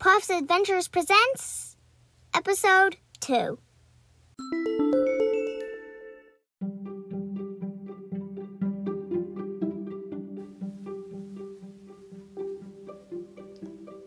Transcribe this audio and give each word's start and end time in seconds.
Puff's 0.00 0.30
Adventures 0.30 0.88
presents 0.88 1.76
Episode 2.34 2.96
2. 3.20 3.58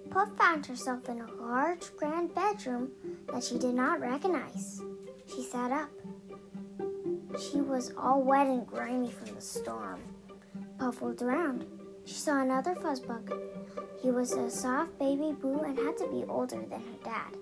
Puff 0.10 0.30
found 0.36 0.66
herself 0.66 1.08
in 1.08 1.22
a 1.22 1.32
large, 1.40 1.96
grand 1.96 2.34
bedroom 2.34 2.90
that 3.32 3.44
she 3.44 3.60
did 3.60 3.76
not 3.76 4.00
recognize. 4.00 4.82
She 5.28 5.44
sat 5.44 5.72
up. 5.72 5.92
She 7.40 7.62
was 7.62 7.94
all 7.96 8.24
wet 8.24 8.48
and 8.48 8.66
grimy 8.66 9.12
from 9.12 9.36
the 9.36 9.42
storm. 9.42 10.02
Puff 10.80 11.04
looked 11.04 11.22
around. 11.22 11.68
She 12.06 12.16
saw 12.16 12.42
another 12.42 12.76
fuzzbug. 12.76 13.32
He 14.02 14.12
was 14.12 14.34
a 14.34 14.50
soft 14.50 15.00
baby 15.00 15.32
boo 15.32 15.60
and 15.60 15.78
had 15.78 15.98
to 15.98 16.08
be 16.08 16.26
older 16.28 16.58
than 16.58 16.82
her 16.82 17.00
dad. 17.04 17.38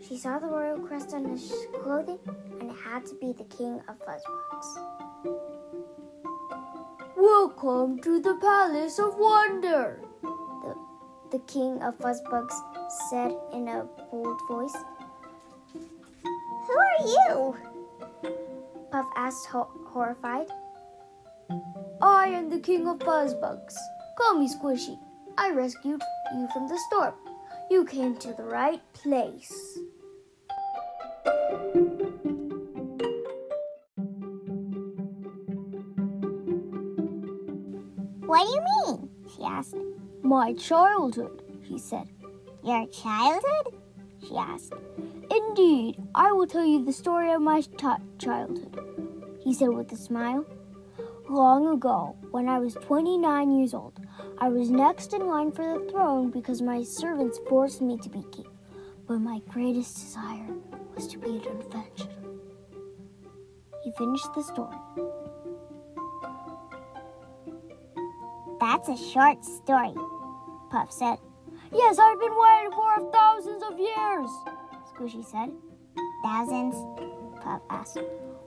She 0.00 0.16
saw 0.16 0.38
the 0.38 0.46
royal 0.46 0.78
crest 0.78 1.12
on 1.12 1.24
his 1.24 1.52
clothing, 1.82 2.18
and 2.60 2.70
it 2.70 2.76
had 2.76 3.04
to 3.06 3.14
be 3.16 3.32
the 3.32 3.44
king 3.44 3.80
of 3.88 3.98
fuzzbugs. 4.06 4.68
Welcome 7.16 8.00
to 8.02 8.20
the 8.20 8.36
Palace 8.36 8.98
of 8.98 9.18
Wonder. 9.18 10.00
The, 10.22 10.74
the 11.32 11.38
king 11.46 11.82
of 11.82 11.98
fuzzbugs 11.98 12.54
said 13.10 13.34
in 13.52 13.66
a 13.66 13.88
bold 14.10 14.40
voice. 14.46 14.76
Who 15.74 16.74
are 16.78 17.06
you? 17.06 17.56
Puff 18.92 19.06
asked 19.16 19.46
ho- 19.46 19.70
horrified. 19.88 20.46
I 22.00 22.26
am 22.28 22.50
the 22.50 22.60
king 22.60 22.88
of 22.88 22.98
fuzzbugs. 22.98 23.76
Call 24.18 24.38
me 24.38 24.48
Squishy. 24.48 24.98
I 25.36 25.50
rescued 25.50 26.02
you 26.34 26.48
from 26.52 26.68
the 26.68 26.78
storm. 26.88 27.14
You 27.70 27.84
came 27.84 28.16
to 28.18 28.32
the 28.32 28.44
right 28.44 28.80
place. 28.92 29.78
What 38.26 38.44
do 38.44 38.50
you 38.50 38.64
mean? 38.86 39.10
she 39.34 39.42
asked. 39.44 39.76
My 40.22 40.54
childhood, 40.54 41.42
he 41.62 41.78
said. 41.78 42.08
Your 42.62 42.86
childhood? 42.88 43.74
she 44.26 44.36
asked. 44.36 44.72
Indeed, 45.30 46.02
I 46.14 46.32
will 46.32 46.46
tell 46.46 46.64
you 46.64 46.84
the 46.84 46.92
story 46.92 47.32
of 47.32 47.42
my 47.42 47.60
t- 47.60 47.86
childhood, 48.18 48.78
he 49.40 49.54
said 49.54 49.68
with 49.68 49.92
a 49.92 49.96
smile. 49.96 50.46
Long 51.28 51.66
ago, 51.68 52.16
when 52.32 52.48
I 52.48 52.58
was 52.58 52.74
29 52.74 53.50
years 53.58 53.72
old, 53.72 53.98
I 54.38 54.50
was 54.50 54.68
next 54.68 55.14
in 55.14 55.26
line 55.26 55.52
for 55.52 55.78
the 55.78 55.90
throne 55.90 56.30
because 56.30 56.60
my 56.60 56.82
servants 56.82 57.40
forced 57.48 57.80
me 57.80 57.96
to 57.98 58.10
be 58.10 58.22
king. 58.30 58.46
But 59.06 59.20
my 59.20 59.40
greatest 59.48 59.96
desire 59.96 60.54
was 60.94 61.08
to 61.08 61.18
be 61.18 61.30
an 61.30 61.60
adventurer. 61.60 62.12
He 63.82 63.92
finished 63.96 64.34
the 64.34 64.42
story. 64.42 64.76
That's 68.60 68.88
a 68.88 68.96
short 68.96 69.42
story, 69.44 69.94
Puff 70.70 70.92
said. 70.92 71.16
Yes, 71.72 71.98
I've 71.98 72.20
been 72.20 72.36
waiting 72.36 72.70
for 72.72 73.12
thousands 73.12 73.62
of 73.62 73.78
years, 73.78 74.30
Squishy 74.92 75.24
said. 75.24 75.50
Thousands? 76.22 76.74
Puff 77.42 77.62
asked. 77.70 77.98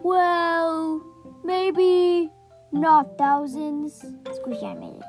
Well, 0.01 1.03
maybe 1.43 2.31
not 2.71 3.17
thousands, 3.17 4.05
Squishy 4.25 4.71
admitted. 4.71 5.03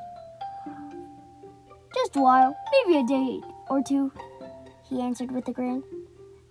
Just 1.94 2.16
a 2.16 2.20
while, 2.20 2.56
maybe 2.72 3.00
a 3.00 3.06
day 3.06 3.40
or 3.70 3.82
two, 3.82 4.12
he 4.88 5.00
answered 5.00 5.30
with 5.30 5.48
a 5.48 5.52
grin. 5.52 5.82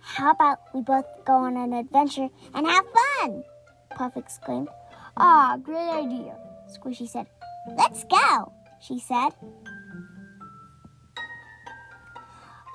How 0.00 0.30
about 0.30 0.58
we 0.74 0.82
both 0.82 1.06
go 1.24 1.34
on 1.34 1.56
an 1.56 1.72
adventure 1.72 2.28
and 2.54 2.66
have 2.66 2.84
fun? 3.20 3.44
Puff 3.90 4.16
exclaimed. 4.16 4.68
Ah, 5.16 5.56
great 5.62 5.88
idea, 5.88 6.36
Squishy 6.68 7.08
said. 7.08 7.26
Let's 7.76 8.04
go, 8.04 8.52
she 8.80 8.98
said. 9.00 9.30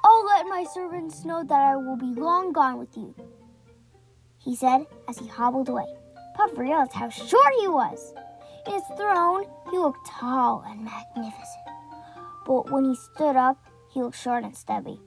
I'll 0.03 0.25
let 0.25 0.47
my 0.47 0.65
servants 0.73 1.23
know 1.23 1.43
that 1.43 1.61
I 1.61 1.75
will 1.75 1.95
be 1.95 2.19
long 2.19 2.51
gone 2.51 2.77
with 2.77 2.95
you, 2.97 3.15
he 4.37 4.55
said 4.55 4.85
as 5.07 5.17
he 5.17 5.27
hobbled 5.27 5.69
away. 5.69 5.87
Puff 6.35 6.57
realized 6.57 6.93
how 6.93 7.09
short 7.09 7.53
he 7.59 7.67
was. 7.67 8.13
In 8.65 8.73
his 8.73 8.83
throne, 8.97 9.45
he 9.71 9.77
looked 9.77 10.07
tall 10.07 10.63
and 10.67 10.83
magnificent. 10.83 11.67
But 12.45 12.71
when 12.71 12.85
he 12.85 12.95
stood 12.95 13.35
up, 13.35 13.57
he 13.91 14.01
looked 14.01 14.17
short 14.17 14.43
and 14.43 14.55
stubby. 14.55 14.99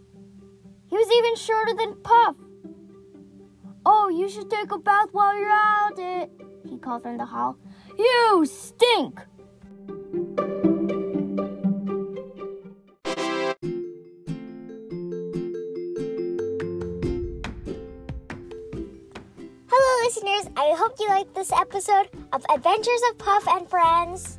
He 0.88 0.97
was 0.97 1.10
even 1.19 1.37
shorter 1.37 1.75
than 1.75 2.03
Puff. 2.03 2.37
Oh, 3.84 4.09
you 4.09 4.28
should 4.28 4.50
take 4.50 4.70
a 4.70 4.78
bath 4.78 5.09
while 5.12 5.38
you're 5.38 5.50
at 5.50 5.98
it, 5.98 6.31
he 6.69 6.78
called 6.78 7.03
from 7.03 7.19
the 7.19 7.25
hall. 7.25 7.56
You 7.98 8.44
stink! 8.47 9.20
Listeners. 20.16 20.53
I 20.56 20.75
hope 20.78 20.94
you 20.99 21.09
liked 21.09 21.34
this 21.34 21.53
episode 21.53 22.09
of 22.32 22.44
Adventures 22.54 23.00
of 23.10 23.19
Puff 23.19 23.47
and 23.49 23.69
Friends. 23.69 24.38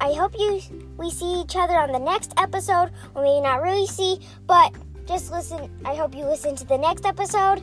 I 0.00 0.12
hope 0.12 0.34
you 0.38 0.60
we 0.96 1.10
see 1.10 1.40
each 1.40 1.56
other 1.56 1.74
on 1.74 1.92
the 1.92 1.98
next 1.98 2.34
episode. 2.36 2.90
We 3.14 3.22
may 3.22 3.40
not 3.40 3.62
really 3.62 3.86
see, 3.86 4.20
but 4.46 4.74
just 5.06 5.30
listen. 5.30 5.70
I 5.84 5.94
hope 5.94 6.14
you 6.14 6.24
listen 6.24 6.54
to 6.56 6.66
the 6.66 6.76
next 6.76 7.06
episode. 7.06 7.62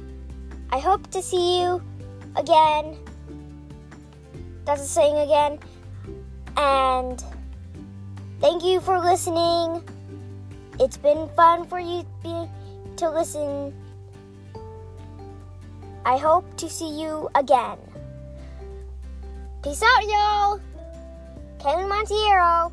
I 0.71 0.79
hope 0.79 1.09
to 1.11 1.21
see 1.21 1.61
you 1.61 1.81
again. 2.37 2.97
That's 4.65 4.81
a 4.81 4.87
saying 4.87 5.17
again. 5.17 5.59
And 6.57 7.23
thank 8.39 8.63
you 8.63 8.79
for 8.79 8.99
listening. 8.99 9.83
It's 10.79 10.97
been 10.97 11.29
fun 11.35 11.65
for 11.67 11.79
you 11.79 12.03
to 12.97 13.09
listen. 13.09 13.73
I 16.05 16.17
hope 16.17 16.45
to 16.57 16.69
see 16.69 17.01
you 17.01 17.27
again. 17.33 17.79
Peace 19.63 19.81
out, 19.81 20.05
y'all. 20.05 20.61
Kevin 21.57 21.89
Montiero. 21.89 22.71